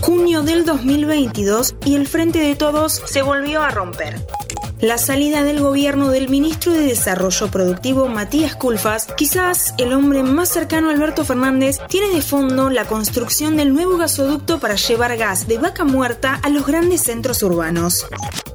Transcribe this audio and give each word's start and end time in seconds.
Junio 0.00 0.42
del 0.42 0.64
2022 0.64 1.74
y 1.84 1.94
el 1.96 2.06
Frente 2.06 2.38
de 2.38 2.54
Todos 2.54 3.02
se 3.04 3.22
volvió 3.22 3.62
a 3.62 3.70
romper. 3.70 4.20
La 4.80 4.96
salida 4.96 5.42
del 5.42 5.60
gobierno 5.60 6.08
del 6.08 6.30
ministro 6.30 6.72
de 6.72 6.80
Desarrollo 6.80 7.50
Productivo 7.50 8.08
Matías 8.08 8.56
Culfas, 8.56 9.08
quizás 9.16 9.74
el 9.76 9.92
hombre 9.92 10.22
más 10.22 10.48
cercano 10.48 10.88
a 10.88 10.92
Alberto 10.92 11.24
Fernández, 11.24 11.78
tiene 11.88 12.08
de 12.08 12.22
fondo 12.22 12.70
la 12.70 12.86
construcción 12.86 13.56
del 13.56 13.74
nuevo 13.74 13.98
gasoducto 13.98 14.58
para 14.58 14.76
llevar 14.76 15.18
gas 15.18 15.46
de 15.46 15.58
vaca 15.58 15.84
muerta 15.84 16.40
a 16.42 16.48
los 16.48 16.66
grandes 16.66 17.02
centros 17.02 17.42
urbanos. 17.42 18.06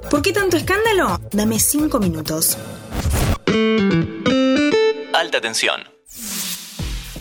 ¿Por 0.09 0.23
qué 0.23 0.33
tanto 0.33 0.57
escándalo? 0.57 1.19
Dame 1.31 1.59
cinco 1.59 1.99
minutos. 1.99 2.57
Alta 5.13 5.39
tensión. 5.41 5.94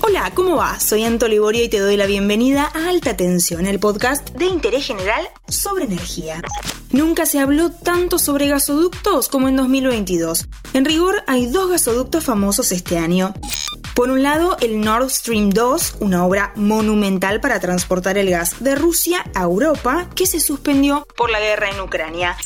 Hola, 0.07 0.31
¿cómo 0.35 0.57
va? 0.57 0.79
Soy 0.81 1.03
Anto 1.03 1.29
Liborio 1.29 1.65
y 1.65 1.71
te 1.71 1.79
doy 1.79 1.97
la 1.97 2.05
bienvenida 2.05 2.71
a 2.75 2.91
Alta 2.91 3.17
Tensión, 3.17 3.65
el 3.65 3.81
podcast 3.81 4.29
de 4.33 4.45
interés 4.45 4.85
general 4.87 5.27
sobre 5.49 5.87
energía. 5.87 6.43
Nunca 6.91 7.25
se 7.25 7.39
habló 7.39 7.71
tanto 7.71 8.19
sobre 8.19 8.49
gasoductos 8.49 9.31
como 9.31 9.49
en 9.49 9.57
2022. 9.57 10.47
En 10.75 10.85
rigor, 10.85 11.23
hay 11.27 11.47
dos 11.47 11.71
gasoductos 11.71 12.23
famosos 12.23 12.71
este 12.71 12.99
año. 12.99 13.33
Por 13.95 14.11
un 14.11 14.23
lado, 14.23 14.59
el 14.61 14.83
Nord 14.83 15.09
Stream 15.09 15.49
2, 15.49 15.97
una 16.01 16.27
obra 16.27 16.53
monumental 16.55 17.41
para 17.41 17.59
transportar 17.59 18.19
el 18.19 18.29
gas 18.29 18.63
de 18.63 18.75
Rusia 18.75 19.25
a 19.35 19.45
Europa, 19.45 20.11
que 20.15 20.27
se 20.27 20.39
suspendió 20.39 21.09
por 21.17 21.31
la 21.31 21.41
guerra 21.41 21.71
en 21.71 21.81
Ucrania. 21.81 22.37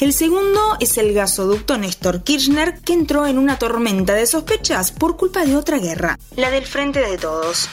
El 0.00 0.14
segundo 0.14 0.78
es 0.80 0.96
el 0.96 1.12
gasoducto 1.12 1.76
Néstor 1.76 2.22
Kirchner, 2.22 2.80
que 2.80 2.94
entró 2.94 3.26
en 3.26 3.38
una 3.38 3.58
tormenta 3.58 4.14
de 4.14 4.26
sospechas 4.26 4.92
por 4.92 5.18
culpa 5.18 5.44
de 5.44 5.56
otra 5.56 5.78
guerra, 5.78 6.18
la 6.36 6.50
del 6.50 6.64
Frente 6.64 7.00
de 7.00 7.18
Todos. 7.18 7.68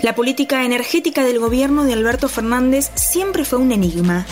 La 0.00 0.14
política 0.14 0.64
energética 0.64 1.24
del 1.24 1.40
gobierno 1.40 1.82
de 1.82 1.94
Alberto 1.94 2.28
Fernández 2.28 2.92
siempre 2.94 3.44
fue 3.44 3.58
un 3.58 3.72
enigma. 3.72 4.24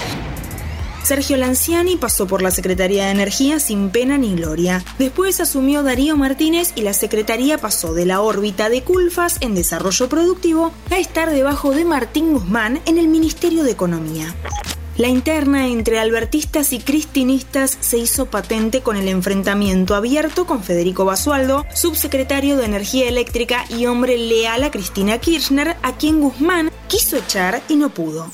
Sergio 1.03 1.36
Lanciani 1.39 1.97
pasó 1.97 2.28
por 2.28 2.41
la 2.41 2.52
Secretaría 2.52 3.06
de 3.06 3.11
Energía 3.11 3.58
sin 3.58 3.91
pena 3.91 4.17
ni 4.17 4.36
gloria. 4.36 4.84
Después 4.98 5.41
asumió 5.41 5.83
Darío 5.83 6.17
Martínez 6.17 6.73
y 6.77 6.83
la 6.83 6.92
Secretaría 6.92 7.58
pasó 7.58 7.95
de 7.95 8.06
la 8.06 8.20
órbita 8.20 8.69
de 8.69 8.83
Culfas 8.83 9.39
en 9.41 9.56
desarrollo 9.56 10.08
productivo 10.08 10.73
a 10.91 10.98
estar 10.98 11.30
debajo 11.30 11.73
de 11.73 11.84
Martín 11.84 12.33
Guzmán 12.33 12.80
en 12.86 12.98
el 12.98 13.08
Ministerio 13.08 13.64
de 13.64 13.73
Economía. 13.73 14.36
La 14.99 15.07
interna 15.07 15.69
entre 15.69 16.01
albertistas 16.01 16.73
y 16.73 16.81
cristinistas 16.81 17.79
se 17.79 17.99
hizo 17.99 18.27
patente 18.27 18.81
con 18.81 18.97
el 18.97 19.07
enfrentamiento 19.07 19.95
abierto 19.95 20.45
con 20.45 20.65
Federico 20.65 21.05
Basualdo, 21.05 21.65
subsecretario 21.73 22.57
de 22.57 22.65
Energía 22.65 23.09
Eléctrica 23.09 23.65
y 23.69 23.87
hombre 23.87 24.19
leal 24.19 24.65
a 24.65 24.73
Cristina 24.73 25.19
Kirchner, 25.19 25.77
a 25.83 25.97
quien 25.97 26.21
Guzmán 26.21 26.73
quiso 26.89 27.17
echar 27.17 27.63
y 27.69 27.77
no 27.77 27.91
pudo. 27.91 28.29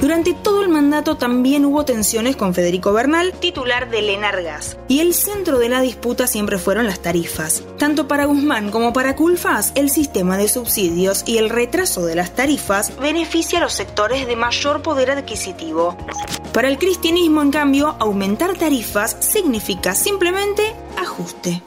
Durante 0.00 0.32
todo 0.32 0.62
el 0.62 0.70
mandato 0.70 1.18
también 1.18 1.66
hubo 1.66 1.84
tensiones 1.84 2.34
con 2.34 2.54
Federico 2.54 2.94
Bernal, 2.94 3.34
titular 3.38 3.90
de 3.90 4.00
Lenargas, 4.00 4.78
y 4.88 5.00
el 5.00 5.12
centro 5.12 5.58
de 5.58 5.68
la 5.68 5.82
disputa 5.82 6.26
siempre 6.26 6.58
fueron 6.58 6.86
las 6.86 7.00
tarifas. 7.00 7.62
Tanto 7.78 8.08
para 8.08 8.24
Guzmán 8.24 8.70
como 8.70 8.94
para 8.94 9.14
Culfas, 9.14 9.72
el 9.74 9.90
sistema 9.90 10.38
de 10.38 10.48
subsidios 10.48 11.22
y 11.26 11.36
el 11.36 11.50
retraso 11.50 12.06
de 12.06 12.14
las 12.14 12.34
tarifas 12.34 12.96
beneficia 12.98 13.58
a 13.58 13.62
los 13.62 13.74
sectores 13.74 14.26
de 14.26 14.36
mayor 14.36 14.80
poder 14.80 15.10
adquisitivo. 15.10 15.98
Para 16.54 16.68
el 16.68 16.78
cristianismo, 16.78 17.42
en 17.42 17.50
cambio, 17.50 17.96
aumentar 17.98 18.56
tarifas 18.56 19.18
significa 19.20 19.94
simplemente 19.94 20.74
ajuste. 20.96 21.62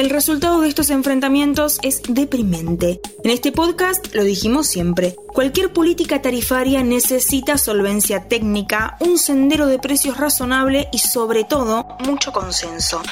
El 0.00 0.08
resultado 0.08 0.62
de 0.62 0.68
estos 0.68 0.88
enfrentamientos 0.88 1.78
es 1.82 2.00
deprimente. 2.08 3.02
En 3.22 3.30
este 3.30 3.52
podcast 3.52 4.14
lo 4.14 4.24
dijimos 4.24 4.66
siempre, 4.66 5.14
cualquier 5.26 5.74
política 5.74 6.22
tarifaria 6.22 6.82
necesita 6.82 7.58
solvencia 7.58 8.26
técnica, 8.26 8.96
un 9.00 9.18
sendero 9.18 9.66
de 9.66 9.78
precios 9.78 10.16
razonable 10.16 10.88
y 10.90 11.00
sobre 11.00 11.44
todo 11.44 11.86
mucho 11.98 12.32
consenso. 12.32 13.02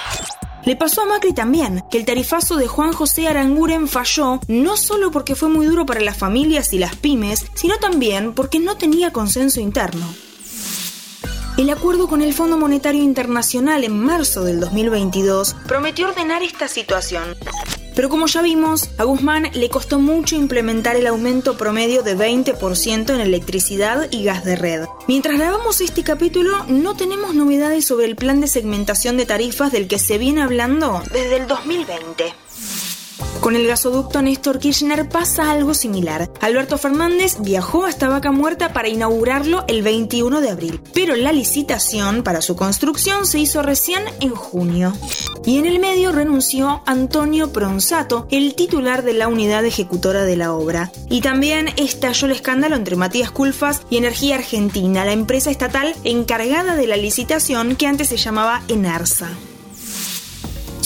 Le 0.65 0.77
pasó 0.77 1.03
a 1.03 1.05
Macri 1.05 1.35
también, 1.35 1.85
que 1.91 1.99
el 1.99 2.07
tarifazo 2.07 2.57
de 2.57 2.69
Juan 2.69 2.95
José 2.95 3.29
Aranguren 3.29 3.87
falló 3.87 4.41
no 4.49 4.79
solo 4.79 5.11
porque 5.11 5.35
fue 5.35 5.51
muy 5.51 5.67
duro 5.67 5.85
para 5.85 6.01
las 6.01 6.17
familias 6.17 6.73
y 6.73 6.79
las 6.79 6.97
pymes, 6.97 7.45
sino 7.53 7.77
también 7.77 8.33
porque 8.33 8.61
no 8.61 8.79
tenía 8.79 9.13
consenso 9.13 9.61
interno. 9.61 10.07
El 11.59 11.71
acuerdo 11.71 12.07
con 12.07 12.23
el 12.23 12.35
Fondo 12.35 12.57
Monetario 12.57 13.03
Internacional 13.03 13.83
en 13.83 13.99
marzo 13.99 14.45
del 14.45 14.61
2022 14.61 15.57
prometió 15.67 16.07
ordenar 16.07 16.41
esta 16.45 16.69
situación. 16.69 17.37
Pero 17.97 18.09
como 18.09 18.29
ya 18.29 18.43
vimos, 18.43 18.91
a 18.97 19.03
Guzmán 19.03 19.51
le 19.53 19.69
costó 19.69 19.99
mucho 19.99 20.37
implementar 20.37 20.95
el 20.95 21.09
aumento 21.09 21.57
promedio 21.57 22.05
de 22.05 22.17
20% 22.17 23.13
en 23.13 23.21
electricidad 23.21 24.07
y 24.13 24.23
gas 24.23 24.45
de 24.45 24.55
red. 24.55 24.85
Mientras 25.09 25.37
grabamos 25.37 25.81
este 25.81 26.05
capítulo, 26.05 26.65
no 26.69 26.95
tenemos 26.95 27.35
novedades 27.35 27.85
sobre 27.85 28.07
el 28.07 28.15
plan 28.15 28.41
de 28.41 28.47
segmentación 28.47 29.17
de 29.17 29.27
tarifas 29.27 29.73
del 29.73 29.89
que 29.89 29.99
se 29.99 30.17
viene 30.17 30.43
hablando 30.43 31.03
desde 31.13 31.39
el 31.39 31.49
2020. 31.49 32.35
Con 33.41 33.55
el 33.55 33.67
gasoducto 33.67 34.21
Néstor 34.21 34.59
Kirchner 34.59 35.09
pasa 35.09 35.51
algo 35.51 35.73
similar. 35.73 36.29
Alberto 36.41 36.77
Fernández 36.77 37.37
viajó 37.41 37.85
hasta 37.87 38.09
Vaca 38.09 38.33
Muerta 38.33 38.73
para 38.73 38.89
inaugurarlo 38.89 39.65
el 39.69 39.83
21 39.83 40.41
de 40.41 40.51
abril, 40.51 40.81
pero 40.93 41.15
la 41.15 41.33
licitación 41.33 42.25
para 42.25 42.43
su 42.43 42.57
construcción 42.57 43.27
se 43.27 43.39
hizo 43.39 43.63
recién 43.63 44.03
en 44.21 44.31
junio. 44.31 44.93
Y 45.45 45.59
en 45.59 45.67
el 45.67 45.79
medio 45.79 46.11
renunció 46.11 46.83
Antonio 46.85 47.53
Pronsato, 47.53 48.27
el 48.31 48.55
titular 48.55 49.05
de 49.05 49.15
la 49.15 49.29
unidad 49.29 49.65
ejecutora 49.65 50.25
de 50.25 50.37
la 50.37 50.53
obra. 50.53 50.91
Y 51.09 51.21
también 51.21 51.69
estalló 51.77 52.27
el 52.27 52.33
escándalo 52.33 52.75
entre 52.75 52.97
Matías 52.97 53.31
Culfas 53.31 53.83
y 53.89 53.99
Energía 53.99 54.35
Argentina, 54.35 55.05
la 55.05 55.13
empresa 55.13 55.51
estatal 55.51 55.95
encargada 56.03 56.75
de 56.75 56.89
la 56.89 56.97
licitación 56.97 57.77
que 57.77 57.87
antes 57.87 58.09
se 58.09 58.17
llamaba 58.17 58.63
Enarsa 58.69 59.29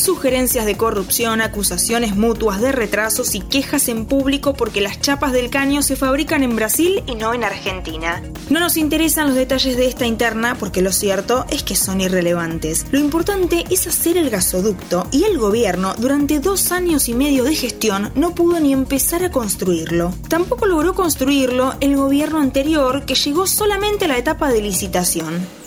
sugerencias 0.02 0.66
de 0.66 0.76
corrupción, 0.76 1.40
acusaciones 1.40 2.16
mutuas 2.16 2.60
de 2.60 2.72
retrasos 2.72 3.34
y 3.34 3.40
quejas 3.40 3.88
en 3.88 4.06
público 4.06 4.54
porque 4.54 4.80
las 4.80 5.00
chapas 5.00 5.32
del 5.32 5.48
caño 5.48 5.82
se 5.82 5.96
fabrican 5.96 6.42
en 6.42 6.56
Brasil 6.56 7.02
y 7.06 7.14
no 7.14 7.32
en 7.34 7.44
Argentina. 7.44 8.22
No 8.50 8.60
nos 8.60 8.76
interesan 8.76 9.28
los 9.28 9.36
detalles 9.36 9.76
de 9.76 9.86
esta 9.86 10.06
interna 10.06 10.56
porque 10.58 10.82
lo 10.82 10.92
cierto 10.92 11.46
es 11.50 11.62
que 11.62 11.76
son 11.76 12.00
irrelevantes. 12.00 12.86
Lo 12.90 12.98
importante 12.98 13.64
es 13.70 13.86
hacer 13.86 14.16
el 14.16 14.30
gasoducto 14.30 15.06
y 15.12 15.24
el 15.24 15.38
gobierno 15.38 15.94
durante 15.96 16.40
dos 16.40 16.72
años 16.72 17.08
y 17.08 17.14
medio 17.14 17.44
de 17.44 17.54
gestión 17.54 18.10
no 18.14 18.34
pudo 18.34 18.58
ni 18.60 18.72
empezar 18.72 19.24
a 19.24 19.30
construirlo. 19.30 20.12
Tampoco 20.28 20.66
logró 20.66 20.94
construirlo 20.94 21.74
el 21.80 21.96
gobierno 21.96 22.40
anterior 22.40 23.04
que 23.04 23.14
llegó 23.14 23.46
solamente 23.46 24.06
a 24.06 24.08
la 24.08 24.18
etapa 24.18 24.50
de 24.50 24.62
licitación. 24.62 25.61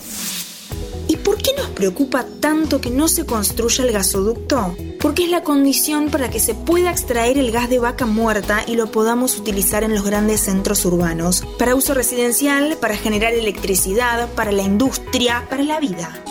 ¿Y 1.26 1.28
por 1.28 1.42
qué 1.42 1.50
nos 1.58 1.70
preocupa 1.70 2.24
tanto 2.38 2.80
que 2.80 2.88
no 2.88 3.08
se 3.08 3.26
construya 3.26 3.84
el 3.84 3.90
gasoducto? 3.90 4.76
Porque 5.00 5.24
es 5.24 5.30
la 5.32 5.42
condición 5.42 6.08
para 6.08 6.30
que 6.30 6.38
se 6.38 6.54
pueda 6.54 6.92
extraer 6.92 7.36
el 7.36 7.50
gas 7.50 7.68
de 7.68 7.80
vaca 7.80 8.06
muerta 8.06 8.62
y 8.64 8.76
lo 8.76 8.92
podamos 8.92 9.36
utilizar 9.36 9.82
en 9.82 9.92
los 9.92 10.04
grandes 10.04 10.42
centros 10.42 10.84
urbanos, 10.84 11.42
para 11.58 11.74
uso 11.74 11.94
residencial, 11.94 12.76
para 12.80 12.96
generar 12.96 13.32
electricidad, 13.32 14.28
para 14.34 14.52
la 14.52 14.62
industria, 14.62 15.44
para 15.50 15.64
la 15.64 15.80
vida. 15.80 16.22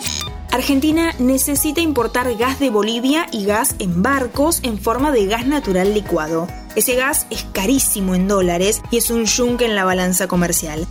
Argentina 0.50 1.12
necesita 1.18 1.82
importar 1.82 2.34
gas 2.38 2.58
de 2.58 2.70
Bolivia 2.70 3.26
y 3.32 3.44
gas 3.44 3.76
en 3.78 4.02
barcos 4.02 4.60
en 4.62 4.78
forma 4.78 5.12
de 5.12 5.26
gas 5.26 5.46
natural 5.46 5.92
licuado. 5.92 6.48
Ese 6.74 6.94
gas 6.94 7.26
es 7.28 7.44
carísimo 7.52 8.14
en 8.14 8.28
dólares 8.28 8.80
y 8.90 8.96
es 8.96 9.10
un 9.10 9.26
yunque 9.26 9.66
en 9.66 9.74
la 9.74 9.84
balanza 9.84 10.26
comercial. 10.26 10.86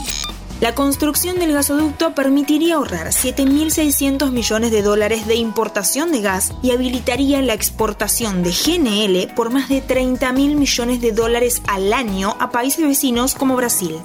La 0.62 0.74
construcción 0.74 1.38
del 1.38 1.52
gasoducto 1.52 2.16
permitiría 2.16 2.76
ahorrar 2.76 3.08
7.600 3.08 4.32
millones 4.32 4.72
de 4.72 4.82
dólares 4.82 5.28
de 5.28 5.36
importación 5.36 6.14
de 6.14 6.22
gas 6.22 6.54
y 6.64 6.72
habilitaría 6.72 7.42
la 7.42 7.54
exportación 7.54 8.42
de 8.42 8.52
GNL 8.52 9.36
por 9.36 9.52
más 9.52 9.68
de 9.68 9.86
30.000 9.86 10.56
millones 10.56 11.02
de 11.02 11.12
dólares 11.12 11.62
al 11.68 11.92
año 11.92 12.38
a 12.40 12.52
países 12.52 12.88
vecinos 12.88 13.36
como 13.36 13.58
Brasil. 13.58 13.98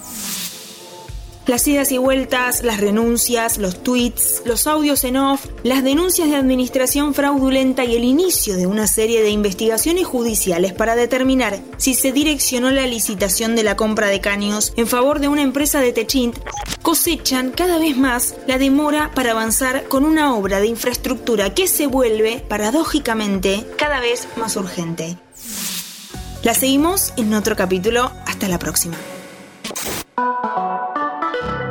Las 1.50 1.66
idas 1.66 1.90
y 1.90 1.98
vueltas, 1.98 2.62
las 2.62 2.78
renuncias, 2.78 3.58
los 3.58 3.82
tweets, 3.82 4.42
los 4.44 4.68
audios 4.68 5.02
en 5.02 5.16
off, 5.16 5.46
las 5.64 5.82
denuncias 5.82 6.30
de 6.30 6.36
administración 6.36 7.12
fraudulenta 7.12 7.84
y 7.84 7.96
el 7.96 8.04
inicio 8.04 8.54
de 8.54 8.68
una 8.68 8.86
serie 8.86 9.20
de 9.20 9.30
investigaciones 9.30 10.06
judiciales 10.06 10.72
para 10.72 10.94
determinar 10.94 11.58
si 11.76 11.94
se 11.94 12.12
direccionó 12.12 12.70
la 12.70 12.86
licitación 12.86 13.56
de 13.56 13.64
la 13.64 13.74
compra 13.74 14.06
de 14.06 14.20
caños 14.20 14.72
en 14.76 14.86
favor 14.86 15.18
de 15.18 15.26
una 15.26 15.42
empresa 15.42 15.80
de 15.80 15.92
Techint 15.92 16.38
cosechan 16.82 17.50
cada 17.50 17.78
vez 17.78 17.96
más 17.96 18.36
la 18.46 18.56
demora 18.56 19.10
para 19.12 19.32
avanzar 19.32 19.88
con 19.88 20.04
una 20.04 20.36
obra 20.36 20.60
de 20.60 20.68
infraestructura 20.68 21.52
que 21.52 21.66
se 21.66 21.88
vuelve, 21.88 22.44
paradójicamente, 22.48 23.66
cada 23.76 23.98
vez 23.98 24.28
más 24.36 24.54
urgente. 24.54 25.18
La 26.44 26.54
seguimos 26.54 27.12
en 27.16 27.34
otro 27.34 27.56
capítulo. 27.56 28.12
Hasta 28.24 28.46
la 28.46 28.60
próxima. 28.60 28.96